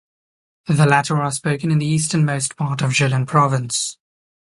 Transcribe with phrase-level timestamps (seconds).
[0.65, 3.99] The latter are spoken in the easternmost part of Jilin province.